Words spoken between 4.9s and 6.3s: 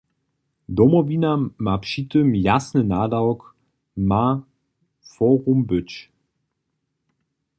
forum być.